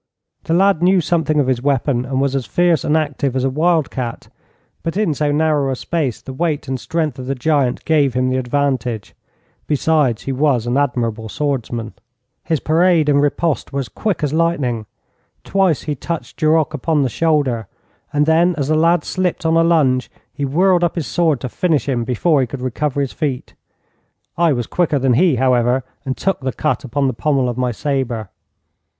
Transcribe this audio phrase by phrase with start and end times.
[0.45, 3.51] The lad knew something of his weapon, and was as fierce and active as a
[3.51, 4.29] wild cat,
[4.81, 8.27] but in so narrow a space the weight and strength of the giant gave him
[8.31, 9.13] the advantage.
[9.67, 11.93] Besides, he was an admirable swordsman.
[12.43, 14.87] His parade and riposte were as quick as lightning.
[15.43, 17.67] Twice he touched Duroc upon the shoulder,
[18.11, 21.47] and then, as the lad slipped on a lunge, he whirled up his sword to
[21.47, 23.53] finish him before he could recover his feet.
[24.35, 27.71] I was quicker than he, however, and took the cut upon the pommel of my
[27.71, 28.29] sabre.